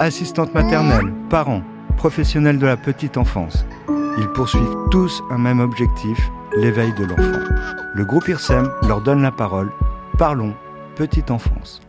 Assistantes 0.00 0.52
maternelles, 0.54 1.12
parents, 1.30 1.62
professionnels 1.96 2.58
de 2.58 2.66
la 2.66 2.76
petite 2.76 3.16
enfance, 3.16 3.64
ils 4.18 4.28
poursuivent 4.28 4.76
tous 4.90 5.22
un 5.30 5.38
même 5.38 5.60
objectif, 5.60 6.18
l'éveil 6.56 6.92
de 6.94 7.04
l'enfant. 7.04 7.54
Le 7.94 8.04
groupe 8.04 8.26
IRSEM 8.26 8.68
leur 8.88 9.00
donne 9.02 9.22
la 9.22 9.30
parole. 9.30 9.70
Parlons 10.18 10.52
petite 10.96 11.30
enfance. 11.30 11.80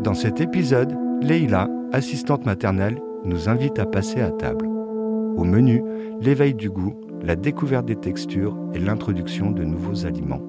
Dans 0.00 0.14
cet 0.14 0.40
épisode, 0.40 0.96
Leïla, 1.20 1.68
assistante 1.92 2.46
maternelle, 2.46 3.00
nous 3.24 3.48
invite 3.48 3.80
à 3.80 3.86
passer 3.86 4.20
à 4.20 4.30
table. 4.30 4.66
Au 4.66 5.42
menu, 5.42 5.82
l'éveil 6.20 6.54
du 6.54 6.70
goût, 6.70 6.94
la 7.22 7.34
découverte 7.34 7.86
des 7.86 7.96
textures 7.96 8.56
et 8.72 8.78
l'introduction 8.78 9.50
de 9.50 9.64
nouveaux 9.64 10.06
aliments. 10.06 10.42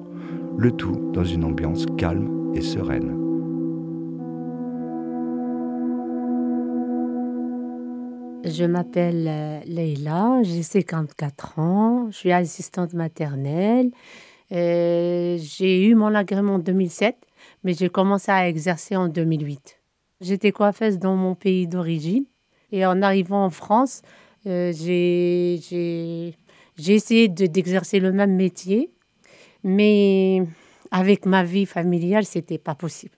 Le 0.58 0.72
tout 0.72 1.12
dans 1.12 1.24
une 1.24 1.44
ambiance 1.44 1.88
calme 1.98 2.52
et 2.54 2.62
sereine. 2.62 3.29
Je 8.46 8.64
m'appelle 8.64 9.28
euh, 9.28 9.60
Leïla, 9.66 10.40
j'ai 10.44 10.64
54 10.64 11.60
ans, 11.60 12.08
je 12.10 12.16
suis 12.16 12.32
assistante 12.32 12.94
maternelle. 12.94 13.92
Euh, 14.54 15.38
j'ai 15.38 15.86
eu 15.86 15.94
mon 15.94 16.16
agrément 16.16 16.56
en 16.56 16.60
2007, 16.60 17.18
mais 17.66 17.74
j'ai 17.74 17.90
commencé 17.90 18.32
à 18.32 18.48
exercer 18.48 18.96
en 18.96 19.10
2008. 19.10 19.82
J'étais 20.22 20.54
coiffeuse 20.54 21.00
dans 21.00 21.18
mon 21.18 21.36
pays 21.36 21.68
d'origine 21.68 22.26
et 22.72 22.86
en 22.86 23.02
arrivant 23.02 23.44
en 23.44 23.50
France, 23.50 24.04
euh, 24.48 24.72
j'ai 24.74 26.34
essayé 26.78 27.28
d'exercer 27.28 28.00
le 28.00 28.14
même 28.14 28.36
métier, 28.36 28.90
mais 29.66 30.44
avec 30.92 31.26
ma 31.26 31.44
vie 31.44 31.66
familiale, 31.66 32.24
c'était 32.24 32.58
pas 32.58 32.76
possible. 32.76 33.16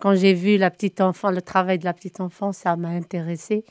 Quand 0.00 0.14
j'ai 0.16 0.34
vu 0.34 0.56
la 0.56 0.70
petite 0.70 1.00
enfant, 1.00 1.30
le 1.30 1.42
travail 1.42 1.78
de 1.78 1.84
la 1.84 1.92
petite 1.92 2.20
enfant, 2.20 2.52
ça 2.52 2.76
m'a 2.76 2.88
intéressée. 2.88 3.64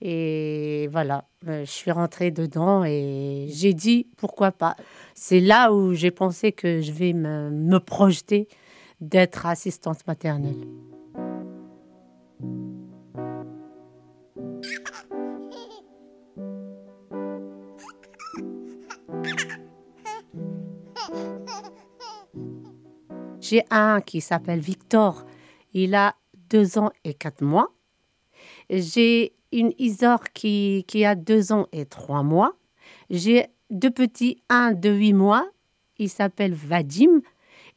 Et 0.00 0.88
voilà, 0.92 1.24
euh, 1.48 1.64
je 1.64 1.70
suis 1.70 1.90
rentrée 1.90 2.30
dedans 2.30 2.84
et 2.84 3.46
j'ai 3.50 3.72
dit 3.72 4.08
pourquoi 4.18 4.52
pas? 4.52 4.76
C'est 5.14 5.40
là 5.40 5.72
où 5.72 5.94
j'ai 5.94 6.10
pensé 6.10 6.52
que 6.52 6.80
je 6.80 6.92
vais 6.92 7.12
me, 7.14 7.50
me 7.50 7.78
projeter 7.78 8.48
d'être 9.00 9.46
assistante 9.46 10.06
maternelle. 10.06 10.66
J'ai 23.40 23.62
un 23.70 24.00
qui 24.00 24.20
s'appelle 24.20 24.58
Victor. 24.58 25.24
Il 25.72 25.94
a 25.94 26.16
deux 26.50 26.78
ans 26.78 26.90
et 27.04 27.14
quatre 27.14 27.42
mois. 27.42 27.72
J'ai 28.70 29.34
une 29.56 29.72
Isor 29.78 30.20
qui, 30.34 30.84
qui 30.86 31.04
a 31.04 31.14
deux 31.14 31.52
ans 31.52 31.66
et 31.72 31.86
trois 31.86 32.22
mois. 32.22 32.54
J'ai 33.08 33.46
deux 33.70 33.90
petits, 33.90 34.42
un 34.48 34.72
de 34.72 34.90
huit 34.90 35.14
mois, 35.14 35.48
il 35.98 36.10
s'appelle 36.10 36.52
Vadim, 36.52 37.22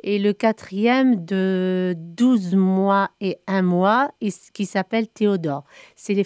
et 0.04 0.20
le 0.20 0.34
quatrième 0.34 1.26
de 1.26 1.96
12 1.98 2.56
mois 2.56 3.10
et 3.22 3.38
un 3.48 3.62
mois, 3.62 4.12
qui 4.54 4.66
s'appelle 4.66 5.08
Théodore. 5.08 5.64
C'est 5.96 6.14
les, 6.14 6.26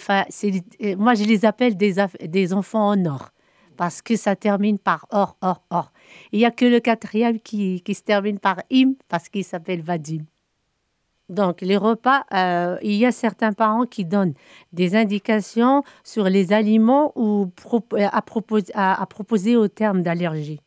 euh, 0.82 0.96
moi, 0.96 1.14
je 1.14 1.24
les 1.24 1.44
appelle 1.44 1.76
des, 1.76 1.94
des 2.24 2.52
enfants 2.52 2.88
en 2.88 3.04
or, 3.06 3.30
parce 3.76 4.02
que 4.02 4.16
ça 4.16 4.36
termine 4.36 4.78
par 4.78 5.06
or, 5.10 5.36
or, 5.40 5.62
or. 5.70 5.92
Il 6.32 6.38
n'y 6.38 6.44
a 6.44 6.50
que 6.50 6.64
le 6.64 6.80
quatrième 6.80 7.40
qui, 7.40 7.80
qui 7.82 7.94
se 7.94 8.02
termine 8.02 8.38
par 8.38 8.58
im, 8.72 8.94
parce 9.08 9.28
qu'il 9.28 9.44
s'appelle 9.44 9.82
Vadim. 9.82 10.24
Donc, 11.30 11.62
les 11.62 11.76
repas, 11.76 12.24
euh, 12.34 12.76
il 12.82 12.94
y 12.94 13.06
a 13.06 13.12
certains 13.12 13.52
parents 13.52 13.86
qui 13.86 14.04
donnent 14.04 14.34
des 14.72 14.94
indications 14.94 15.82
sur 16.02 16.24
les 16.24 16.52
aliments 16.52 17.12
ou 17.16 17.50
à, 17.96 18.22
proposer, 18.22 19.56
au 19.56 19.68
terme 19.68 20.02
d'allergie. 20.02 20.60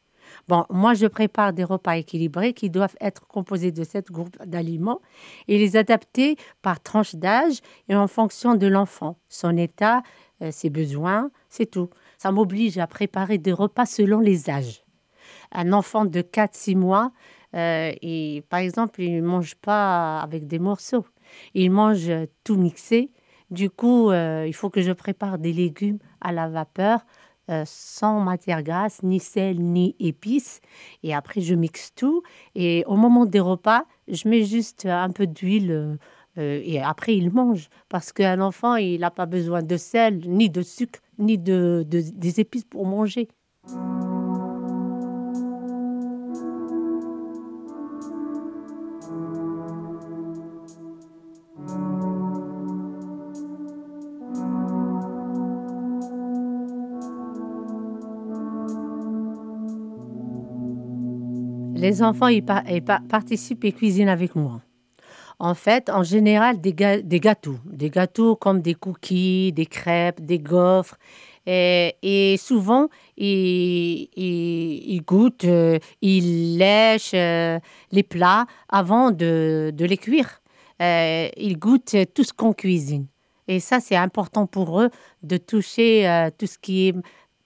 Bon, 0.48 0.66
moi, 0.70 0.94
je 0.94 1.06
prépare 1.06 1.54
des 1.54 1.64
repas 1.64 1.98
équilibrés 1.98 2.54
qui 2.54 2.70
doivent 2.70 2.96
être 3.02 3.28
composés 3.28 3.72
de 3.72 3.84
sept 3.84 4.12
groupes 4.12 4.38
d'aliments 4.46 5.02
et 5.48 5.58
les 5.58 5.76
adapter 5.76 6.38
par 6.62 6.82
tranche 6.82 7.16
d'âge 7.16 7.60
et 7.88 7.96
en 7.96 8.08
fonction 8.08 8.56
de 8.56 8.68
l'enfant, 8.68 9.18
son 9.30 9.58
état, 9.58 10.02
euh, 10.42 10.52
ses 10.52 10.70
besoins, 10.70 11.30
c'est 11.50 11.70
tout. 11.70 11.90
Ça 12.18 12.32
m'oblige 12.32 12.78
à 12.78 12.88
préparer 12.88 13.38
des 13.38 13.52
repas 13.52 13.86
selon 13.86 14.20
les 14.20 14.50
âges. 14.50 14.84
Un 15.52 15.72
enfant 15.72 16.06
de 16.06 16.22
4-6 16.22 16.76
mois, 16.76 17.12
euh, 17.58 17.92
et 18.02 18.44
par 18.50 18.60
exemple, 18.60 19.02
il 19.02 19.16
ne 19.18 19.28
mange 19.28 19.56
pas 19.56 20.20
avec 20.20 20.48
des 20.48 20.60
morceaux. 20.60 21.06
Il 21.54 21.72
mange 21.72 22.12
tout 22.44 22.56
mixé. 22.56 23.12
Du 23.50 23.70
coup, 23.70 24.12
euh, 24.12 24.46
il 24.48 24.54
faut 24.54 24.70
que 24.70 24.82
je 24.82 24.92
prépare 24.92 25.38
des 25.38 25.54
légumes 25.54 26.00
à 26.22 26.32
la 26.32 26.50
vapeur 26.50 27.06
euh, 27.50 27.64
sans 27.66 28.20
matière 28.20 28.62
grasse, 28.62 29.02
ni 29.04 29.20
sel, 29.20 29.60
ni 29.60 29.96
épices. 30.00 30.60
Et 31.04 31.16
après, 31.16 31.42
je 31.42 31.56
mixe 31.56 31.94
tout. 31.96 32.22
Et 32.56 32.84
au 32.88 32.96
moment 32.96 33.26
des 33.26 33.40
repas, 33.40 33.86
je 34.08 34.28
mets 34.28 34.44
juste 34.44 34.86
un 34.86 35.10
peu 35.10 35.26
d'huile. 35.26 35.98
et 36.38 36.82
après, 36.82 37.16
il 37.16 37.32
mange. 37.32 37.70
Parce 37.90 38.12
qu'un 38.12 38.42
enfant, 38.42 38.76
il 38.76 39.00
n'a 39.00 39.12
pas 39.12 39.26
besoin 39.26 39.64
de 39.64 39.78
sel, 39.78 40.22
ni 40.28 40.50
de 40.50 40.62
sucre, 40.62 41.00
ni 41.18 41.38
de, 41.38 41.84
des 41.88 42.40
épices 42.40 42.66
pour 42.66 42.86
manger. 42.86 43.28
Les 61.78 62.02
enfants 62.02 62.30
participent 63.08 63.64
et 63.66 63.72
cuisinent 63.72 64.10
avec 64.10 64.36
moi. 64.36 64.62
En 65.40 65.54
fait, 65.54 65.90
en 65.90 66.02
général, 66.02 66.60
des, 66.60 66.74
gâteaux. 66.74 67.60
Des 67.66 67.92
gâteaux 67.92 68.36
comme 68.36 68.62
des 68.62 68.74
cookies, 68.74 69.54
des 69.54 69.68
crêpes, 69.68 70.20
des 70.20 70.40
gaufres. 70.40 70.98
Et, 71.46 72.36
souvent, 72.40 72.90
ils, 73.16 75.02
goûtent, 75.06 75.46
euh, 75.46 75.80
ils 76.02 76.58
lèchent 76.58 77.12
euh, 77.14 77.60
les 77.92 78.04
plats 78.04 78.46
avant 78.68 79.12
de, 79.12 79.74
les 79.78 79.98
cuire. 79.98 80.42
Euh, 80.82 81.30
ils 81.38 81.58
goûtent 81.58 81.96
tout 82.14 82.24
ce 82.24 82.34
qu'on 82.34 82.54
cuisine. 82.54 83.06
Et 83.48 83.60
ça, 83.60 83.80
c'est 83.80 83.96
important 83.96 84.46
pour 84.46 84.82
eux 84.82 84.90
de 85.24 85.38
toucher 85.38 86.30
tout 86.38 86.48
ce 86.48 86.58
qui 86.58 86.90
est 86.90 86.96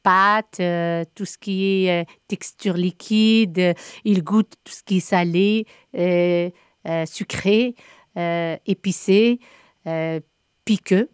pâte, 0.04 0.58
euh, 0.60 1.04
tout 1.16 1.26
ce 1.26 1.38
qui 1.38 1.86
est 1.86 2.02
euh, 2.02 2.06
texture 2.28 2.74
liquide. 2.74 3.76
Il 4.04 4.24
goûte 4.24 4.54
tout 4.64 4.74
ce 4.74 4.84
qui 4.84 4.98
est 4.98 5.00
salé, 5.00 5.66
euh, 5.98 6.50
sucré, 7.06 7.76
épicé, 8.16 9.40
piqueux. 10.66 11.10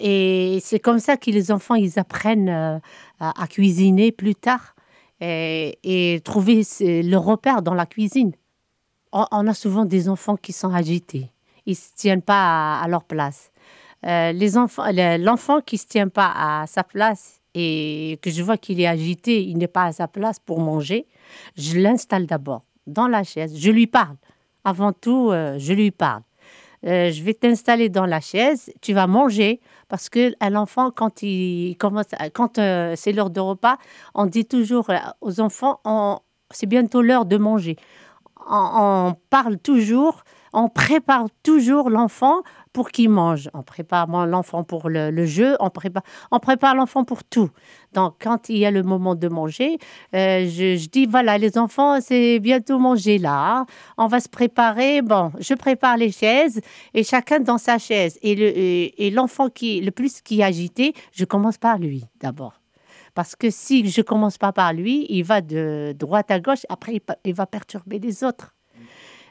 et 0.00 0.58
c'est 0.62 0.80
comme 0.80 0.98
ça 0.98 1.16
que 1.16 1.30
les 1.30 1.50
enfants, 1.52 1.74
ils 1.74 1.98
apprennent 1.98 2.80
à, 3.20 3.46
cuisiner 3.48 4.12
plus 4.12 4.34
tard 4.34 4.74
et, 5.20 6.20
trouver 6.24 6.62
le 6.80 7.16
repère 7.16 7.62
dans 7.62 7.74
la 7.74 7.86
cuisine. 7.86 8.32
On, 9.12 9.46
a 9.46 9.54
souvent 9.54 9.84
des 9.84 10.08
enfants 10.08 10.36
qui 10.36 10.52
sont 10.52 10.72
agités. 10.74 11.30
Ils 11.66 11.70
ne 11.70 11.76
se 11.76 11.94
tiennent 11.94 12.22
pas 12.22 12.80
à, 12.80 12.88
leur 12.88 13.04
place. 13.04 13.52
l'enfant 14.02 15.60
qui 15.60 15.76
ne 15.76 15.80
se 15.80 15.86
tient 15.86 16.08
pas 16.08 16.32
à 16.34 16.66
sa 16.66 16.82
place, 16.82 17.40
et 17.58 18.18
que 18.20 18.30
je 18.30 18.42
vois 18.42 18.58
qu'il 18.58 18.80
est 18.82 18.86
agité, 18.86 19.42
il 19.42 19.56
n'est 19.56 19.66
pas 19.66 19.84
à 19.84 19.92
sa 19.92 20.06
place 20.06 20.38
pour 20.38 20.60
manger, 20.60 21.06
je 21.56 21.78
l'installe 21.78 22.26
d'abord 22.26 22.64
dans 22.86 23.08
la 23.08 23.24
chaise. 23.24 23.58
Je 23.58 23.70
lui 23.70 23.86
parle. 23.86 24.16
Avant 24.62 24.92
tout, 24.92 25.30
euh, 25.30 25.58
je 25.58 25.72
lui 25.72 25.90
parle. 25.90 26.22
Euh, 26.84 27.10
je 27.10 27.22
vais 27.22 27.32
t'installer 27.32 27.88
dans 27.88 28.04
la 28.04 28.20
chaise, 28.20 28.70
tu 28.82 28.92
vas 28.92 29.06
manger, 29.06 29.60
parce 29.88 30.10
que 30.10 30.34
un 30.40 30.54
enfant, 30.54 30.90
quand 30.90 31.22
il 31.22 31.76
commence, 31.78 32.04
quand 32.34 32.58
euh, 32.58 32.92
c'est 32.94 33.12
l'heure 33.12 33.30
de 33.30 33.40
repas, 33.40 33.78
on 34.14 34.26
dit 34.26 34.44
toujours 34.44 34.90
aux 35.22 35.40
enfants, 35.40 35.80
c'est 36.50 36.66
bientôt 36.66 37.00
l'heure 37.00 37.24
de 37.24 37.38
manger. 37.38 37.76
on, 38.50 39.14
parle 39.30 39.56
toujours, 39.56 40.24
on 40.52 40.68
prépare 40.68 41.26
toujours 41.42 41.90
l'enfant 41.90 42.42
pour 42.72 42.90
qu'il 42.90 43.08
mange. 43.08 43.48
On 43.54 43.62
prépare 43.62 44.06
l'enfant 44.26 44.62
pour 44.62 44.88
le, 44.88 45.26
jeu, 45.26 45.56
on 45.60 45.70
prépare, 45.70 46.02
on 46.30 46.38
prépare 46.38 46.74
l'enfant 46.74 47.04
pour 47.04 47.24
tout. 47.24 47.48
Donc, 47.94 48.16
quand 48.20 48.48
il 48.48 48.58
y 48.58 48.66
a 48.66 48.70
le 48.70 48.82
moment 48.82 49.14
de 49.14 49.28
manger, 49.28 49.78
euh, 50.14 50.46
je, 50.46 50.88
dis 50.88 51.06
voilà, 51.06 51.38
les 51.38 51.56
enfants, 51.56 52.00
c'est 52.00 52.38
bientôt 52.38 52.78
manger 52.78 53.18
là. 53.18 53.64
On 53.96 54.06
va 54.06 54.20
se 54.20 54.28
préparer. 54.28 55.00
Bon, 55.02 55.32
je 55.38 55.54
prépare 55.54 55.96
les 55.96 56.12
chaises 56.12 56.60
et 56.92 57.02
chacun 57.02 57.40
dans 57.40 57.58
sa 57.58 57.78
chaise. 57.78 58.18
Et 58.22 59.10
l'enfant 59.10 59.48
qui 59.48 59.80
le 59.80 59.90
plus 59.90 60.20
qui 60.20 60.40
est 60.40 60.44
agité, 60.44 60.92
je 61.12 61.24
commence 61.24 61.58
par 61.58 61.78
lui 61.78 62.04
d'abord. 62.20 62.60
Parce 63.14 63.34
que 63.34 63.48
si 63.48 63.88
je 63.88 64.02
commence 64.02 64.36
pas 64.36 64.52
par 64.52 64.74
lui, 64.74 65.06
il 65.08 65.24
va 65.24 65.40
de 65.40 65.94
droite 65.98 66.30
à 66.30 66.38
gauche, 66.38 66.66
après 66.68 67.00
il 67.24 67.34
va 67.34 67.46
perturber 67.46 67.98
les 67.98 68.22
autres. 68.22 68.55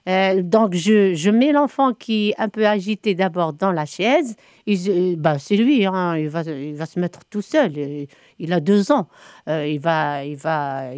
Euh, 0.08 0.42
donc, 0.42 0.76
je, 0.76 1.30
mets 1.30 1.52
l'enfant 1.52 1.94
qui 1.94 2.30
est 2.30 2.36
un 2.38 2.50
peu 2.50 2.68
agité 2.68 3.16
d'abord 3.16 3.54
dans 3.54 3.72
la 3.72 3.86
chaise. 3.86 4.36
Il, 4.66 5.16
bah, 5.18 5.40
c'est 5.40 5.58
lui, 5.58 5.86
hein, 5.86 6.16
il, 6.18 6.30
va, 6.30 6.42
il 6.44 6.76
va 6.76 6.86
se 6.86 7.00
mettre 7.00 7.20
tout 7.30 7.42
seul. 7.42 7.74
Il 8.40 8.54
a 8.54 8.60
deux 8.60 8.92
ans. 8.92 9.08
Euh, 9.50 9.68
il 9.68 9.80
va, 9.80 10.24
il 10.24 10.38
va, 10.38 10.92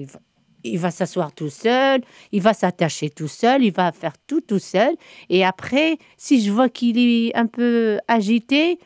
il 0.64 0.80
va, 0.80 0.92
s'asseoir 0.92 1.32
tout 1.32 1.50
seul, 1.50 2.02
il 2.32 2.42
va 2.42 2.54
s'attacher 2.54 3.10
tout 3.10 3.28
seul, 3.28 3.64
il 3.64 3.72
va 3.72 3.92
faire 3.92 4.14
tout 4.28 4.42
tout 4.42 4.60
seul. 4.60 4.96
Et 5.30 5.46
après, 5.46 5.98
si 6.18 6.42
je 6.42 6.52
vois 6.52 6.70
qu'il 6.70 6.98
est 6.98 7.36
un 7.36 7.46
peu 7.46 8.00
agité, 8.08 8.80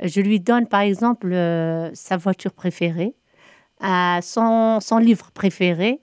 je 0.00 0.20
lui 0.20 0.40
donne 0.40 0.66
par 0.66 0.80
exemple 0.80 1.32
euh, 1.32 1.90
sa 1.94 2.16
voiture 2.16 2.52
préférée, 2.52 3.14
euh, 3.82 4.20
son, 4.22 4.78
son, 4.80 4.98
livre 4.98 5.30
préféré, 5.32 6.00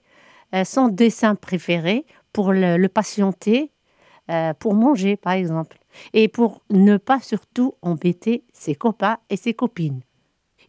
euh, 0.54 0.64
son 0.64 0.88
dessin 0.88 1.34
préféré 1.34 2.04
pour 2.32 2.52
le, 2.52 2.76
le 2.76 2.88
patienter, 2.88 3.70
pour 4.60 4.74
manger 4.74 5.16
par 5.16 5.34
exemple. 5.34 5.78
Et 6.14 6.28
pour 6.28 6.62
ne 6.70 6.96
pas 6.96 7.20
surtout 7.20 7.74
embêter 7.82 8.44
ses 8.52 8.74
copains 8.74 9.18
et 9.28 9.36
ses 9.36 9.52
copines. 9.52 10.00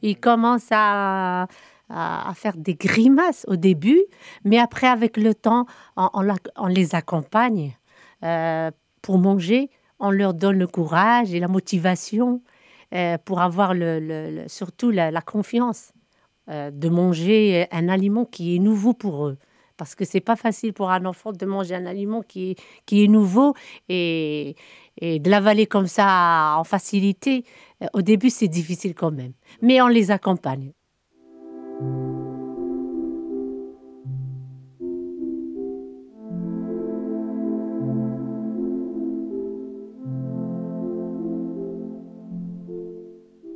Il 0.01 0.19
commence 0.19 0.68
à, 0.71 1.48
à, 1.89 2.31
faire 2.36 2.57
des 2.57 2.75
grimaces 2.75 3.45
au 3.48 3.56
début, 3.56 4.04
mais 4.44 4.60
après, 4.60 4.88
avec 4.88 5.18
le 5.18 5.33
temps, 5.33 5.65
on, 5.95 6.68
les 6.68 6.95
accompagne 6.95 7.77
euh, 8.24 8.71
pour 9.01 9.18
manger, 9.18 9.69
on 10.00 10.12
leur 10.12 10.33
donne 10.33 10.57
le 10.57 10.68
courage 10.68 11.33
et 11.33 11.39
la 11.39 11.48
motivation 11.48 12.42
euh, 12.94 13.18
pour 13.24 13.42
avoir 13.42 13.74
le, 13.74 14.44
surtout 14.48 14.92
la, 14.92 15.12
confiance 15.21 15.94
euh, 16.50 16.71
de 16.71 16.89
manger 16.89 17.68
un 17.71 17.89
aliment 17.89 18.25
qui 18.25 18.56
est 18.56 18.60
nouveau 18.60 18.94
pour 18.94 19.27
eux. 19.27 19.38
Parce 19.78 19.96
que 19.96 20.06
c'est 20.06 20.22
pas 20.22 20.36
facile 20.36 20.74
pour 20.74 20.92
un 20.92 21.06
enfant 21.06 21.31
de 21.31 21.46
manger 21.46 21.75
un 21.75 21.86
aliment 21.86 22.22
qui 22.22 22.52
est, 22.52 22.56
qui 22.86 23.04
est 23.04 23.08
nouveau 23.08 23.56
et, 23.90 24.56
et 25.02 25.20
de 25.20 25.30
l'avaler 25.30 25.66
comme 25.66 25.88
ça 25.88 26.56
en 26.58 26.64
facilité. 26.64 27.44
Au 27.94 28.02
début, 28.02 28.30
c'est 28.30 28.48
difficile 28.48 28.94
quand 28.94 29.12
même. 29.12 29.34
Mais 29.62 29.81
on 29.81 29.88
les 29.88 30.12
accompagne. 30.12 30.74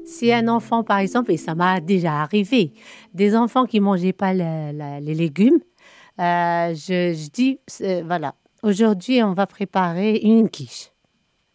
Si 0.04 0.34
un 0.34 0.48
enfant, 0.48 0.84
par 0.84 0.98
exemple, 0.98 1.32
et 1.32 1.38
ça 1.38 1.54
m'a 1.54 1.80
déjà 1.80 2.22
arrivé, 2.22 2.72
des 3.14 3.36
enfants 3.36 3.66
qui 3.66 3.80
mangeaient 3.80 4.14
pas 4.14 4.34
les 4.34 5.14
légumes, 5.14 5.60
euh, 6.20 6.74
je, 6.74 7.30
dis, 7.30 7.60
euh, 7.82 8.04
voilà, 8.06 8.36
aujourd'hui, 8.64 9.22
on 9.24 9.34
va 9.34 9.48
préparer 9.48 10.18
une 10.18 10.50
quiche. 10.50 10.92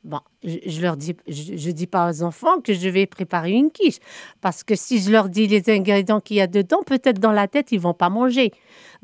Bon, 0.04 0.20
je, 0.42 0.80
leur 0.80 0.96
dis, 0.96 1.14
je, 1.28 1.70
dis 1.70 1.86
pas 1.86 2.10
aux 2.10 2.22
enfants 2.24 2.60
que 2.60 2.74
je 2.74 2.88
vais 2.88 3.06
préparer 3.06 3.52
une 3.52 3.70
quiche, 3.70 3.98
parce 4.40 4.64
que 4.64 4.74
si 4.74 5.00
je 5.00 5.12
leur 5.12 5.28
dis 5.28 5.46
les 5.46 5.70
ingrédients 5.70 6.20
qu'il 6.20 6.36
y 6.36 6.40
a 6.40 6.48
dedans, 6.48 6.82
peut-être 6.84 7.20
dans 7.20 7.30
la 7.30 7.46
tête 7.46 7.70
ils 7.70 7.78
vont 7.78 7.94
pas 7.94 8.10
manger. 8.10 8.50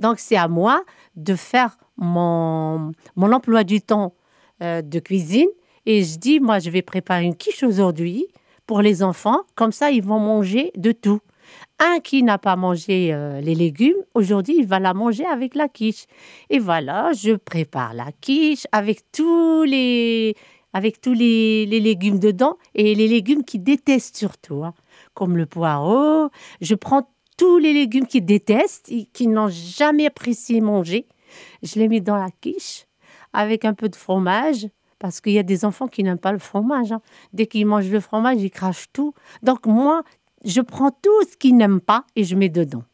Donc 0.00 0.18
c'est 0.18 0.36
à 0.36 0.48
moi 0.48 0.82
de 1.14 1.36
faire 1.36 1.78
mon 1.96 2.90
mon 3.14 3.32
emploi 3.32 3.62
du 3.62 3.80
temps 3.80 4.14
euh, 4.60 4.82
de 4.82 4.98
cuisine 4.98 5.48
et 5.86 6.02
je 6.02 6.18
dis 6.18 6.40
moi 6.40 6.58
je 6.58 6.68
vais 6.68 6.82
préparer 6.82 7.22
une 7.22 7.36
quiche 7.36 7.62
aujourd'hui 7.62 8.26
pour 8.66 8.82
les 8.82 9.04
enfants, 9.04 9.42
comme 9.54 9.70
ça 9.70 9.92
ils 9.92 10.02
vont 10.02 10.18
manger 10.18 10.72
de 10.76 10.90
tout. 10.90 11.20
Un 11.80 12.00
qui 12.00 12.22
n'a 12.24 12.38
pas 12.38 12.56
mangé 12.56 13.12
euh, 13.12 13.40
les 13.40 13.54
légumes, 13.54 14.02
aujourd'hui, 14.14 14.56
il 14.58 14.66
va 14.66 14.80
la 14.80 14.94
manger 14.94 15.24
avec 15.24 15.54
la 15.54 15.68
quiche. 15.68 16.06
Et 16.50 16.58
voilà, 16.58 17.12
je 17.12 17.36
prépare 17.36 17.94
la 17.94 18.10
quiche 18.20 18.66
avec 18.72 19.12
tous 19.12 19.62
les, 19.62 20.34
avec 20.72 21.00
tous 21.00 21.12
les, 21.12 21.66
légumes 21.66 22.18
dedans 22.18 22.56
et 22.74 22.94
les 22.96 23.06
légumes 23.06 23.44
qui 23.44 23.60
détestent 23.60 24.16
surtout, 24.16 24.64
hein. 24.64 24.74
comme 25.14 25.36
le 25.36 25.46
poireau. 25.46 26.30
Je 26.60 26.74
prends 26.74 27.08
tous 27.36 27.58
les 27.58 27.72
légumes 27.72 28.06
qu'ils 28.06 28.24
détestent, 28.24 28.92
qui 29.12 29.28
n'ont 29.28 29.48
jamais 29.48 30.06
apprécié 30.06 30.60
manger. 30.60 31.06
Je 31.62 31.78
les 31.78 31.88
mets 31.88 32.00
dans 32.00 32.16
la 32.16 32.30
quiche 32.40 32.86
avec 33.32 33.64
un 33.64 33.74
peu 33.74 33.88
de 33.88 33.96
fromage, 33.96 34.66
parce 34.98 35.20
qu'il 35.20 35.32
y 35.32 35.38
a 35.38 35.44
des 35.44 35.64
enfants 35.64 35.86
qui 35.86 36.02
n'aiment 36.02 36.18
pas 36.18 36.32
le 36.32 36.38
fromage. 36.38 36.92
Hein. 36.92 37.00
Dès 37.32 37.46
qu'ils 37.46 37.66
mangent 37.66 37.90
le 37.90 38.00
fromage, 38.00 38.42
ils 38.42 38.50
crachent 38.50 38.88
tout. 38.92 39.14
Donc 39.42 39.66
moi, 39.66 40.02
je 40.44 40.60
prends 40.60 40.90
tout 40.90 41.22
ce 41.30 41.36
qu'ils 41.36 41.56
n'aiment 41.56 41.80
pas 41.80 42.04
et 42.16 42.24
je 42.24 42.36
mets 42.36 42.48
dedans. 42.48 42.84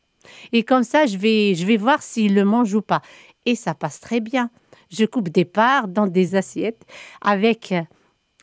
Et 0.52 0.62
comme 0.62 0.84
ça, 0.84 1.06
je 1.06 1.18
vais, 1.18 1.54
je 1.54 1.66
vais 1.66 1.76
voir 1.76 2.02
s'ils 2.02 2.34
le 2.34 2.44
mangent 2.44 2.74
ou 2.74 2.82
pas. 2.82 3.02
Et 3.46 3.54
ça 3.54 3.74
passe 3.74 4.00
très 4.00 4.20
bien 4.20 4.50
je 4.94 5.04
coupe 5.04 5.28
des 5.28 5.44
parts 5.44 5.88
dans 5.88 6.06
des 6.06 6.34
assiettes 6.34 6.84
avec, 7.20 7.74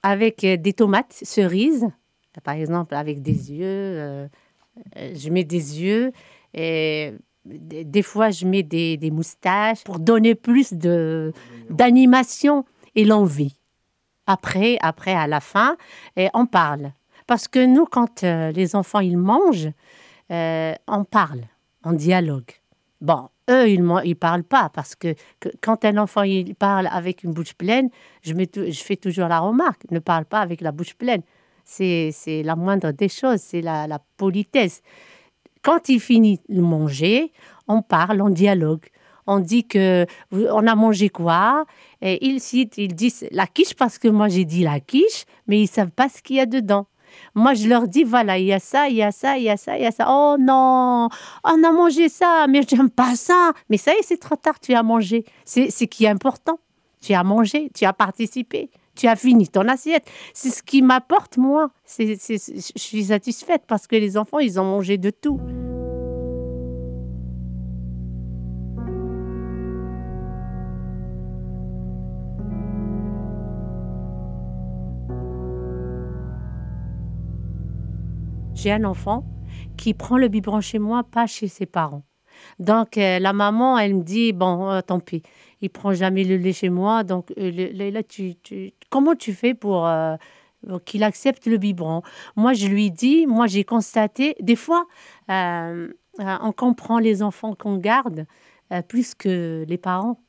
avec 0.03 0.41
des 0.41 0.73
tomates 0.73 1.13
cerises, 1.13 1.87
par 2.43 2.55
exemple 2.55 2.95
avec 2.95 3.21
des 3.21 3.51
yeux. 3.51 3.65
Euh, 3.65 4.27
je 4.95 5.29
mets 5.29 5.43
des 5.43 5.81
yeux 5.81 6.11
et 6.53 7.13
des 7.45 8.01
fois 8.01 8.29
je 8.29 8.45
mets 8.45 8.63
des, 8.63 8.97
des 8.97 9.11
moustaches 9.11 9.83
pour 9.83 9.99
donner 9.99 10.35
plus 10.35 10.73
de 10.73 11.33
d'animation 11.69 12.65
et 12.95 13.05
l'envie. 13.05 13.57
Après, 14.27 14.77
après 14.81 15.13
à 15.13 15.27
la 15.27 15.39
fin, 15.39 15.75
on 16.33 16.45
parle. 16.45 16.93
Parce 17.31 17.47
que 17.47 17.65
nous, 17.65 17.85
quand 17.85 18.25
euh, 18.25 18.51
les 18.51 18.75
enfants 18.75 18.99
ils 18.99 19.17
mangent, 19.17 19.69
euh, 20.31 20.73
on 20.85 21.05
parle, 21.05 21.43
on 21.85 21.93
dialogue. 21.93 22.51
Bon, 22.99 23.29
eux, 23.49 23.69
ils 23.69 23.81
ne 23.81 24.13
parlent 24.15 24.43
pas 24.43 24.67
parce 24.67 24.95
que, 24.95 25.15
quand 25.61 25.85
un 25.85 25.97
enfant 25.97 26.23
il 26.23 26.55
parle 26.55 26.89
avec 26.91 27.23
une 27.23 27.31
bouche 27.31 27.53
pleine, 27.53 27.89
je, 28.21 28.33
fais 28.83 28.97
toujours 28.97 29.29
la 29.29 29.39
remarque, 29.39 29.89
ne 29.91 29.99
parle 29.99 30.25
pas 30.25 30.41
avec 30.41 30.59
la 30.59 30.73
bouche 30.73 30.93
pleine. 30.93 31.21
C'est 31.63 32.11
la 32.43 32.57
moindre 32.57 32.91
des 32.91 33.07
choses, 33.07 33.39
c'est 33.39 33.61
la, 33.61 34.01
politesse. 34.17 34.81
Quand 35.61 35.87
il 35.87 36.01
finit 36.01 36.41
de 36.49 36.59
manger, 36.59 37.31
on 37.69 37.81
parle, 37.81 38.21
on 38.21 38.29
dialogue. 38.29 38.87
On 39.25 39.39
dit 39.39 39.65
que 39.65 40.05
on 40.33 40.67
a 40.67 40.75
mangé 40.75 41.07
quoi? 41.07 41.63
Et 42.01 42.27
ils 42.27 42.41
citent, 42.41 42.77
ils 42.77 42.93
disent 42.93 43.25
la 43.31 43.47
quiche 43.47 43.73
parce 43.73 43.97
que 43.97 44.09
moi 44.09 44.27
j'ai 44.27 44.43
dit 44.43 44.63
la 44.63 44.81
quiche, 44.81 45.23
mais 45.47 45.61
ils 45.61 45.67
savent 45.67 45.91
pas 45.91 46.09
ce 46.09 46.21
qu'il 46.21 46.35
y 46.35 46.41
a 46.41 46.45
dedans. 46.45 46.87
Moi, 47.35 47.53
je 47.53 47.67
leur 47.67 47.87
dis, 47.87 48.03
voilà, 48.03 48.37
il 48.37 48.45
y 48.45 48.53
a 48.53 48.59
ça, 48.59 48.87
il 48.87 48.95
y 48.95 49.03
a 49.03 49.11
ça, 49.11 49.37
il 49.37 49.43
y 49.43 49.49
a 49.49 49.57
ça, 49.57 49.77
il 49.77 49.83
y 49.83 49.85
a 49.85 49.91
ça. 49.91 50.05
Oh 50.09 50.35
non, 50.39 51.09
on 51.43 51.63
a 51.63 51.71
mangé 51.71 52.09
ça, 52.09 52.45
mais 52.49 52.61
j'aime 52.67 52.89
pas 52.89 53.15
ça. 53.15 53.53
Mais 53.69 53.77
ça 53.77 53.93
y 53.93 53.95
est, 53.97 54.03
c'est 54.03 54.19
trop 54.19 54.35
tard, 54.35 54.59
tu 54.59 54.73
as 54.73 54.83
mangé. 54.83 55.25
C'est 55.45 55.69
ce 55.71 55.85
qui 55.85 56.05
est 56.05 56.09
important. 56.09 56.59
Tu 57.01 57.13
as 57.13 57.23
mangé, 57.23 57.71
tu 57.73 57.85
as 57.85 57.93
participé, 57.93 58.69
tu 58.95 59.07
as 59.07 59.15
fini 59.15 59.47
ton 59.47 59.67
assiette. 59.67 60.05
C'est 60.33 60.51
ce 60.51 60.61
qui 60.61 60.81
m'apporte, 60.81 61.37
moi. 61.37 61.71
je 61.97 62.37
suis 62.75 63.05
satisfaite 63.05 63.63
parce 63.67 63.87
que 63.87 63.95
les 63.95 64.17
enfants, 64.17 64.39
ils 64.39 64.59
ont 64.59 64.65
mangé 64.65 64.97
de 64.97 65.09
tout. 65.09 65.39
J'ai 78.61 78.71
un 78.71 78.83
enfant 78.83 79.25
qui 79.75 79.95
prend 79.95 80.17
le 80.17 80.27
biberon 80.27 80.61
chez 80.61 80.77
moi, 80.77 81.03
pas 81.03 81.25
chez 81.25 81.47
ses 81.47 81.65
parents. 81.65 82.03
Donc 82.59 82.97
euh, 82.97 83.17
la 83.17 83.33
maman, 83.33 83.79
elle 83.79 83.95
me 83.95 84.03
dit 84.03 84.33
bon, 84.33 84.69
euh, 84.69 84.81
tant 84.81 84.99
pis, 84.99 85.23
il 85.61 85.69
prend 85.69 85.93
jamais 85.93 86.23
le 86.23 86.37
lait 86.37 86.53
chez 86.53 86.69
moi. 86.69 87.03
Donc 87.03 87.33
euh, 87.39 87.91
là, 87.91 88.03
tu, 88.03 88.35
comment 88.89 89.15
tu 89.15 89.33
fais 89.33 89.55
pour 89.55 89.89
qu'il 90.85 91.03
accepte 91.03 91.47
le 91.47 91.57
biberon? 91.57 92.03
Moi, 92.35 92.53
je 92.53 92.67
lui 92.67 92.91
dis, 92.91 93.25
moi 93.25 93.47
j'ai 93.47 93.63
constaté, 93.63 94.35
des 94.39 94.55
fois, 94.55 94.85
on 95.27 96.51
comprend 96.55 96.99
les 96.99 97.23
enfants 97.23 97.55
qu'on 97.55 97.77
garde 97.77 98.27
plus 98.87 99.15
que 99.15 99.65
les 99.67 99.77
parents. 99.79 100.19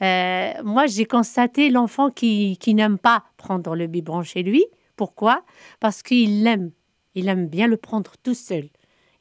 moi, 0.00 0.86
j'ai 0.86 1.04
constaté 1.04 1.70
l'enfant 1.70 2.10
qui, 2.10 2.58
qui 2.58 2.74
n'aime 2.74 2.98
pas 2.98 3.24
prendre 3.36 3.74
le 3.74 3.88
biberon 3.88 4.22
chez 4.22 4.44
lui. 4.44 4.64
Pourquoi? 4.94 5.42
Parce 5.80 6.02
qu'il 6.02 6.44
l'aime. 6.44 6.70
Il 7.16 7.28
aime 7.28 7.48
bien 7.48 7.66
le 7.66 7.78
prendre 7.78 8.12
tout 8.22 8.34
seul. 8.34 8.68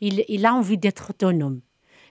Il, 0.02 0.46
a 0.46 0.54
envie 0.54 0.78
d'être 0.78 1.12
autonome. 1.12 1.62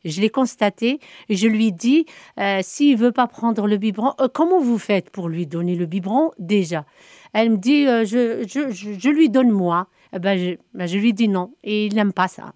Je 0.05 0.21
l'ai 0.21 0.31
constaté 0.31 0.99
je 1.29 1.47
lui 1.47 1.73
dis, 1.73 2.07
euh, 2.41 2.61
s'il 2.63 2.97
veut 2.97 3.13
pas 3.13 3.27
prendre 3.27 3.67
le 3.69 3.77
biberon, 3.77 4.15
euh, 4.21 4.29
comment 4.33 4.61
vous 4.61 4.79
faites 4.79 5.11
pour 5.11 5.29
lui 5.29 5.47
donner 5.47 5.77
le 5.77 5.87
biberon 5.87 6.33
déjà? 6.39 6.87
Elle 7.35 7.51
me 7.51 7.57
dit, 7.59 7.87
euh, 7.87 8.05
je, 8.05 8.45
je, 8.47 9.09
lui 9.11 9.29
donne 9.29 9.51
moi. 9.51 9.89
Eh 10.15 10.19
ben, 10.19 10.57
ben, 10.73 10.87
je, 10.87 10.99
lui 10.99 11.13
dis 11.13 11.29
non 11.29 11.55
et 11.63 11.87
il 11.87 11.95
n'aime 11.95 12.13
pas 12.13 12.29
ça. 12.29 12.55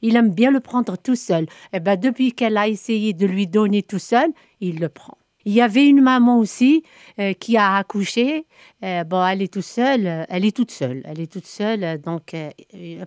Il 0.00 0.16
aime 0.16 0.30
bien 0.30 0.50
le 0.50 0.60
prendre 0.60 0.96
tout 0.96 1.16
seul. 1.16 1.46
Eh 1.74 1.80
ben, 1.80 1.96
depuis 1.96 2.32
qu'elle 2.32 2.56
a 2.56 2.68
essayé 2.68 3.12
de 3.12 3.26
lui 3.26 3.46
donner 3.46 3.82
tout 3.82 3.98
seul, 3.98 4.30
il 4.60 4.80
le 4.80 4.88
prend. 4.88 5.18
Il 5.44 5.52
y 5.52 5.60
avait 5.60 5.86
une 5.86 6.00
maman 6.00 6.38
aussi 6.38 6.82
euh, 7.18 7.32
qui 7.32 7.56
a 7.56 7.76
accouché. 7.76 8.46
Euh, 8.84 9.04
bon, 9.04 9.26
elle 9.26 9.42
est 9.42 9.52
toute 9.52 9.64
seule. 9.64 10.26
Elle 10.28 10.44
est 10.44 10.56
toute 10.56 10.70
seule. 10.70 11.02
Elle 11.04 11.20
est 11.20 11.30
toute 11.32 11.46
seule. 11.46 12.00
Donc, 12.00 12.34
euh, 12.34 12.50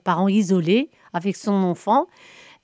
parent 0.03 0.27
isolé 0.27 0.89
avec 1.13 1.35
son 1.35 1.53
enfant. 1.53 2.07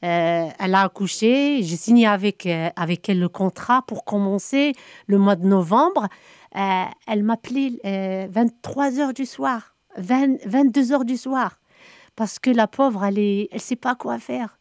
Euh, 0.04 0.48
elle 0.60 0.76
a 0.76 0.82
accouché, 0.82 1.62
j'ai 1.62 1.76
signé 1.76 2.08
avec, 2.08 2.46
euh, 2.48 2.70
avec 2.76 3.08
elle 3.08 3.20
le 3.20 3.30
contrat 3.30 3.84
pour 3.84 4.04
commencer 4.04 4.74
le 5.06 5.20
mois 5.20 5.36
de 5.36 5.46
novembre. 5.46 6.08
Euh, 6.56 6.84
elle 7.08 7.24
m'appelait 7.24 8.28
23 8.30 9.00
heures 9.00 9.14
du 9.14 9.26
soir, 9.26 9.76
22 9.98 10.92
heures 10.92 11.06
du 11.06 11.18
soir, 11.18 11.60
parce 12.16 12.40
que 12.40 12.50
la 12.50 12.68
pauvre, 12.68 13.06
elle 13.06 13.16
ne 13.16 13.46
elle 13.52 13.62
sait 13.62 13.76
pas 13.76 13.96
quoi 13.96 14.18
faire. 14.18 14.58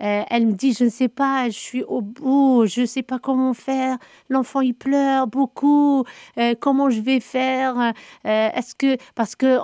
Euh, 0.00 0.22
elle 0.30 0.46
me 0.46 0.52
dit, 0.52 0.72
je 0.72 0.84
ne 0.84 0.88
sais 0.88 1.08
pas, 1.08 1.46
je 1.48 1.58
suis 1.58 1.82
au 1.84 2.00
bout, 2.00 2.66
je 2.66 2.82
ne 2.82 2.86
sais 2.86 3.02
pas 3.02 3.18
comment 3.18 3.54
faire. 3.54 3.98
L'enfant, 4.28 4.60
il 4.60 4.74
pleure 4.74 5.26
beaucoup. 5.26 6.04
Euh, 6.38 6.54
comment 6.58 6.90
je 6.90 7.00
vais 7.00 7.20
faire? 7.20 7.78
Euh, 7.78 7.92
Est-ce 8.24 8.74
que 8.74 8.96
parce 9.14 9.36
que 9.36 9.58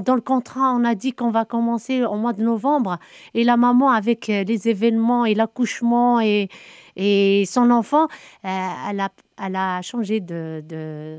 dans 0.00 0.14
le 0.14 0.20
contrat, 0.20 0.72
on 0.74 0.84
a 0.84 0.94
dit 0.94 1.12
qu'on 1.12 1.30
va 1.30 1.44
commencer 1.44 2.04
au 2.04 2.16
mois 2.16 2.32
de 2.32 2.42
novembre 2.42 2.98
et 3.34 3.44
la 3.44 3.56
maman 3.56 3.90
avec 3.90 4.28
les 4.28 4.68
événements 4.68 5.24
et 5.24 5.34
l'accouchement 5.34 6.20
et 6.20 6.48
et 6.96 7.44
son 7.46 7.72
enfant, 7.72 8.06
elle 8.44 9.00
a 9.00 9.08
elle 9.42 9.56
a 9.56 9.82
changé 9.82 10.20
de, 10.20 10.62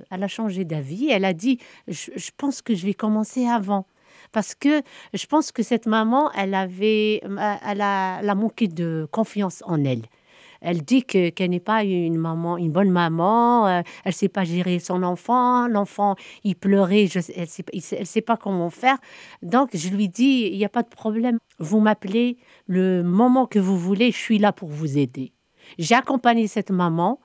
elle 0.10 0.24
a 0.24 0.28
changé 0.28 0.66
d'avis. 0.66 1.10
Elle 1.10 1.26
a 1.26 1.34
dit, 1.34 1.60
je, 1.88 2.30
pense 2.38 2.62
que 2.62 2.76
je 2.76 2.86
vais 2.86 2.94
commencer 2.94 3.46
avant 3.46 3.86
parce 4.36 4.54
que 4.54 4.82
je 5.14 5.26
pense 5.28 5.54
que 5.54 5.64
cette 5.64 5.86
maman, 5.86 6.30
elle 6.34 6.56
avait, 6.56 7.22
elle 7.24 7.82
a, 7.82 8.36
manqué 8.36 8.68
de 8.68 9.08
confiance 9.10 9.64
en 9.66 9.82
elle. 9.86 10.02
Elle 10.60 10.82
dit 10.82 11.06
que 11.06 11.30
qu'elle 11.30 11.52
n'est 11.52 11.62
pas 11.62 11.86
une 11.86 12.18
maman, 12.18 12.58
une 12.58 12.72
bonne 12.72 12.90
maman. 12.90 13.66
Elle 13.66 13.80
euh, 13.80 13.90
elle 14.04 14.14
sait 14.14 14.28
pas 14.28 14.44
gérer 14.44 14.80
son 14.80 15.04
enfant. 15.04 15.70
L'enfant, 15.70 16.16
il 16.44 16.56
pleurait. 16.58 17.08
Elle 17.34 17.48
sait, 17.48 17.64
elle 17.72 18.06
sait 18.06 18.22
pas 18.22 18.36
comment 18.36 18.70
faire. 18.70 18.98
Donc 19.42 19.70
je 19.74 19.88
lui 19.88 20.10
dis, 20.10 20.50
il 20.52 20.58
n'y 20.58 20.66
a 20.66 20.70
pas 20.70 20.84
de 20.84 20.90
problème. 20.90 21.38
Vous 21.60 21.80
m'appelez 21.80 22.38
le 22.68 23.04
moment 23.04 23.46
que 23.46 23.60
vous 23.60 23.78
voulez. 23.78 24.12
Je 24.12 24.18
suis 24.18 24.38
là 24.38 24.52
pour 24.52 24.68
vous 24.68 24.98
aider. 24.98 25.32
J'ai 25.78 25.96
accompagné 25.96 26.48
cette 26.48 26.72
maman 26.72 27.22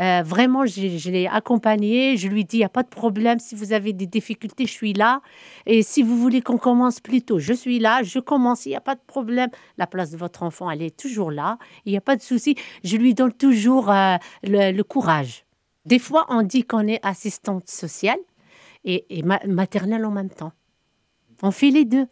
euh, 0.00 0.22
vraiment, 0.24 0.66
je, 0.66 1.10
l'ai 1.10 1.26
accompagné. 1.26 2.16
Je 2.16 2.28
lui 2.28 2.44
dis, 2.44 2.56
il 2.56 2.60
n'y 2.60 2.64
a 2.64 2.68
pas 2.68 2.82
de 2.82 2.88
problème. 2.88 3.38
Si 3.38 3.54
vous 3.54 3.72
avez 3.72 3.92
des 3.92 4.06
difficultés, 4.06 4.66
je 4.66 4.72
suis 4.72 4.92
là. 4.92 5.20
Et 5.66 5.82
si 5.82 6.02
vous 6.02 6.16
voulez 6.18 6.42
qu'on 6.42 6.58
commence 6.58 7.00
plus 7.00 7.22
tôt, 7.22 7.38
je 7.38 7.52
suis 7.52 7.78
là. 7.78 8.02
Je 8.02 8.18
commence, 8.18 8.66
il 8.66 8.70
n'y 8.70 8.76
a 8.76 8.80
pas 8.80 8.94
de 8.94 9.00
problème. 9.06 9.50
La 9.78 9.86
place 9.86 10.10
de 10.10 10.16
votre 10.16 10.42
enfant, 10.42 10.70
elle 10.70 10.82
est 10.82 10.96
toujours 10.96 11.30
là. 11.30 11.58
Il 11.84 11.92
n'y 11.92 11.98
a 11.98 12.00
pas 12.00 12.16
de 12.16 12.22
souci. 12.22 12.56
Je 12.82 12.96
lui 12.96 13.14
donne 13.14 13.32
toujours 13.32 13.90
euh, 13.90 14.16
le, 14.42 14.82
courage. 14.82 15.44
Des 15.86 15.98
fois, 15.98 16.26
on 16.28 16.42
dit 16.42 16.64
qu'on 16.64 16.86
est 16.86 17.04
assistante 17.04 17.68
sociale 17.68 18.18
et, 18.84 19.22
maternelle 19.46 20.04
en 20.04 20.10
même 20.10 20.30
temps. 20.30 20.52
On 21.42 21.50
fait 21.50 21.70
les 21.70 21.84
deux. 21.84 22.06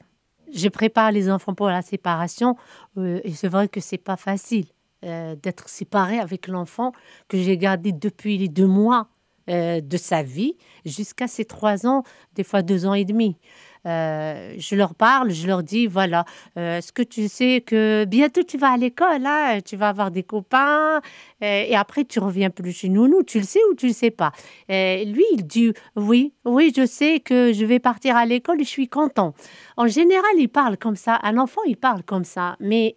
Je 0.54 0.68
prépare 0.68 1.12
les 1.12 1.30
enfants 1.30 1.54
pour 1.54 1.68
la 1.68 1.80
séparation 1.80 2.56
euh, 2.98 3.20
et 3.24 3.32
c'est 3.32 3.48
vrai 3.48 3.68
que 3.68 3.80
c'est 3.80 3.98
pas 3.98 4.16
facile. 4.16 4.66
Euh, 5.04 5.34
d'être 5.34 5.68
séparé 5.68 6.20
avec 6.20 6.46
l'enfant 6.46 6.92
que 7.26 7.36
j'ai 7.36 7.56
gardé 7.56 7.90
depuis 7.90 8.38
les 8.38 8.46
deux 8.46 8.68
mois 8.68 9.08
euh, 9.50 9.80
de 9.80 9.96
sa 9.96 10.22
vie 10.22 10.54
jusqu'à 10.84 11.26
ses 11.26 11.44
trois 11.44 11.88
ans, 11.88 12.04
des 12.34 12.44
fois 12.44 12.62
deux 12.62 12.86
ans 12.86 12.94
et 12.94 13.04
demi. 13.04 13.36
Euh, 13.84 14.54
je 14.58 14.76
leur 14.76 14.94
parle, 14.94 15.32
je 15.32 15.48
leur 15.48 15.64
dis 15.64 15.88
voilà, 15.88 16.24
est-ce 16.54 16.92
que 16.92 17.02
tu 17.02 17.26
sais 17.26 17.62
que 17.66 18.04
bientôt 18.04 18.44
tu 18.44 18.56
vas 18.58 18.70
à 18.70 18.76
l'école, 18.76 19.22
là, 19.22 19.60
tu 19.60 19.74
vas 19.74 19.88
avoir 19.88 20.12
des 20.12 20.22
copains 20.22 21.00
et 21.40 21.74
après 21.74 22.04
tu 22.04 22.20
reviens 22.20 22.50
plus 22.50 22.70
chez 22.70 22.88
nous, 22.88 23.08
nous, 23.08 23.24
tu 23.24 23.40
le 23.40 23.44
sais 23.44 23.58
ou 23.72 23.74
tu 23.74 23.88
le 23.88 23.92
sais 23.92 24.12
pas? 24.12 24.30
Lui, 24.68 25.24
il 25.32 25.44
dit 25.44 25.72
oui, 25.96 26.32
oui, 26.44 26.72
je 26.76 26.86
sais 26.86 27.18
que 27.18 27.52
je 27.52 27.64
vais 27.64 27.80
partir 27.80 28.14
à 28.14 28.24
l'école 28.24 28.60
et 28.60 28.64
je 28.64 28.68
suis 28.68 28.88
content. 28.88 29.34
En 29.76 29.88
général, 29.88 30.30
il 30.38 30.48
parle 30.48 30.76
comme 30.76 30.94
ça. 30.94 31.18
Un 31.24 31.36
enfant, 31.38 31.62
il 31.66 31.76
parle 31.76 32.04
comme 32.04 32.24
ça, 32.24 32.54
mais 32.60 32.94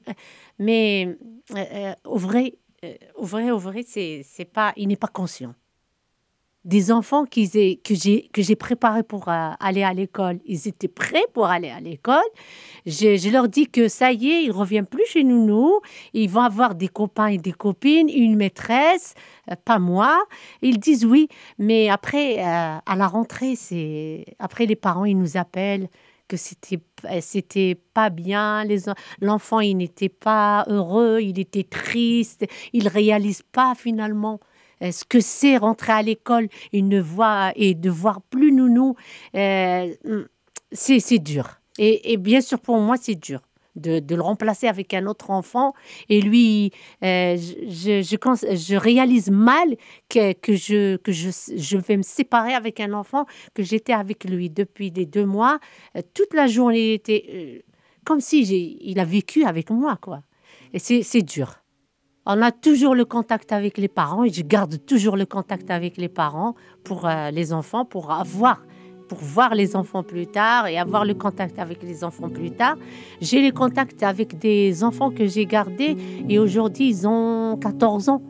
mais 0.59 1.17
euh, 1.51 1.55
euh, 1.57 1.93
au 2.05 2.17
vrai, 2.17 2.55
euh, 2.83 2.93
au 3.15 3.25
vrai, 3.25 3.51
au 3.51 3.57
vrai, 3.57 3.83
c'est, 3.85 4.21
c'est 4.23 4.45
pas, 4.45 4.73
il 4.77 4.87
n'est 4.87 4.95
pas 4.95 5.07
conscient. 5.07 5.53
Des 6.63 6.91
enfants 6.91 7.25
que 7.25 7.41
j'ai 7.43 7.77
que 8.31 8.41
j'ai 8.41 8.55
préparés 8.55 9.03
pour 9.03 9.29
aller 9.29 9.83
à 9.83 9.93
l'école, 9.93 10.39
ils 10.45 10.67
étaient 10.67 10.87
prêts 10.87 11.27
pour 11.31 11.45
aller 11.45 11.69
à 11.69 11.79
l'école. 11.79 12.23
Je, 12.87 13.17
je, 13.17 13.29
leur 13.29 13.47
dis 13.47 13.67
que 13.67 13.87
ça 13.87 14.11
y 14.11 14.31
est, 14.31 14.43
ils 14.45 14.51
reviennent 14.51 14.87
plus 14.87 15.05
chez 15.05 15.23
nous, 15.23 15.45
nous. 15.45 15.79
Ils 16.13 16.27
vont 16.27 16.41
avoir 16.41 16.73
des 16.73 16.87
copains 16.87 17.27
et 17.27 17.37
des 17.37 17.51
copines, 17.51 18.09
une 18.09 18.35
maîtresse, 18.35 19.13
pas 19.63 19.77
moi. 19.77 20.25
Ils 20.63 20.79
disent 20.79 21.05
oui, 21.05 21.27
mais 21.59 21.87
après, 21.89 22.39
à 22.39 22.95
la 22.97 23.07
rentrée, 23.07 23.55
c'est 23.55 24.25
après 24.39 24.65
les 24.65 24.75
parents, 24.75 25.05
ils 25.05 25.19
nous 25.19 25.37
appellent 25.37 25.87
que 26.27 26.37
c'était 26.37 26.79
c'était 27.21 27.79
pas 27.93 28.09
bien 28.09 28.63
l'enfant 29.21 29.59
il 29.59 29.77
n'était 29.77 30.09
pas 30.09 30.65
heureux 30.67 31.19
il 31.21 31.39
était 31.39 31.63
triste 31.63 32.45
il 32.73 32.87
réalise 32.87 33.41
pas 33.51 33.75
finalement 33.75 34.39
euh, 34.81 34.91
ce 34.91 35.05
que 35.05 35.19
c'est 35.19 35.57
rentrer 35.57 35.93
à 35.93 36.01
l'école 36.01 36.47
et 36.73 36.81
ne 36.81 36.99
voir 36.99 37.51
et 37.55 37.73
de 37.73 37.89
voir 37.89 38.21
plus 38.21 38.51
nounou 38.51 38.95
euh, 39.35 39.93
c'est 40.71 41.19
dur. 41.19 41.61
Et, 41.77 42.13
et 42.13 42.17
bien 42.17 42.41
sûr 42.41 42.59
pour 42.59 42.77
moi 42.79 42.97
c'est 42.97 43.15
dur 43.15 43.41
de, 43.75 44.15
le 44.15 44.21
remplacer 44.21 44.67
avec 44.67 44.93
un 44.93 45.05
autre 45.05 45.29
enfant. 45.31 45.73
Et 46.09 46.21
lui, 46.21 46.71
euh, 47.03 47.37
je, 47.37 48.01
je, 48.01 48.75
réalise 48.75 49.29
mal 49.29 49.75
que, 50.09 50.33
que, 50.33 50.55
je, 50.55 50.97
que 50.97 51.11
je, 51.11 51.29
je 51.55 51.77
vais 51.77 51.97
me 51.97 52.03
séparer 52.03 52.53
avec 52.53 52.79
un 52.79 52.93
enfant, 52.93 53.25
que 53.53 53.63
j'étais 53.63 53.93
avec 53.93 54.23
lui 54.25 54.49
depuis 54.49 54.91
des 54.91 55.05
deux 55.05 55.25
mois. 55.25 55.59
Euh, 55.95 56.01
toute 56.13 56.33
la 56.33 56.47
journée, 56.47 56.89
il 56.89 56.93
était 56.93 57.25
euh, 57.33 57.59
comme 58.05 58.21
si 58.21 58.41
il 58.41 58.99
a 58.99 59.05
vécu 59.05 59.45
avec 59.45 59.69
moi, 59.69 59.97
quoi. 59.99 60.21
Et 60.73 60.79
c'est 60.79 61.21
dur. 61.21 61.63
On 62.25 62.41
a 62.41 62.51
toujours 62.51 62.95
le 62.95 63.05
contact 63.05 63.51
avec 63.51 63.77
les 63.77 63.87
parents 63.87 64.23
et 64.23 64.29
je 64.31 64.41
garde 64.41 64.83
toujours 64.85 65.15
le 65.15 65.25
contact 65.25 65.71
avec 65.71 65.97
les 65.97 66.09
parents 66.09 66.55
pour 66.83 67.07
les 67.31 67.53
enfants, 67.53 67.85
pour 67.85 68.11
avoir 68.11 68.61
pour 69.07 69.19
voir 69.19 69.55
les 69.55 69.75
enfants 69.75 70.03
plus 70.03 70.27
tard 70.27 70.67
et 70.67 70.77
avoir 70.77 71.05
le 71.05 71.13
contact 71.13 71.59
avec 71.59 71.83
les 71.83 72.03
enfants 72.03 72.29
plus 72.29 72.51
tard. 72.51 72.75
J'ai 73.21 73.41
les 73.41 73.51
contacts 73.51 74.03
avec 74.03 74.37
des 74.37 74.83
enfants 74.83 75.11
que 75.11 75.25
j'ai 75.25 75.45
gardés 75.45 75.95
et 76.27 76.39
aujourd'hui 76.39 76.89
ils 76.89 77.07
ont 77.07 77.57
14 77.57 78.09
ans. 78.09 78.21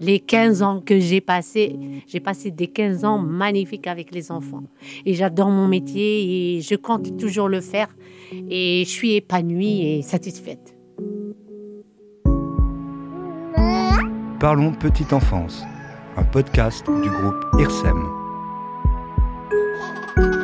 Les 0.00 0.20
15 0.20 0.62
ans 0.62 0.80
que 0.80 1.00
j'ai 1.00 1.20
passé, 1.20 1.76
j'ai 2.06 2.20
passé 2.20 2.52
des 2.52 2.68
15 2.68 3.04
ans 3.04 3.18
magnifiques 3.18 3.88
avec 3.88 4.14
les 4.14 4.30
enfants. 4.30 4.62
Et 5.04 5.14
j'adore 5.14 5.50
mon 5.50 5.66
métier 5.66 6.56
et 6.56 6.60
je 6.60 6.76
compte 6.76 7.16
toujours 7.16 7.48
le 7.48 7.60
faire. 7.60 7.88
Et 8.48 8.84
je 8.84 8.90
suis 8.90 9.14
épanouie 9.14 9.86
et 9.86 10.02
satisfaite. 10.02 10.76
Parlons 14.38 14.70
Petite 14.70 15.12
Enfance, 15.12 15.64
un 16.16 16.22
podcast 16.22 16.86
du 16.86 17.10
groupe 17.10 17.44
IRSEM. 17.58 18.17
thank 19.78 20.18
you. 20.18 20.37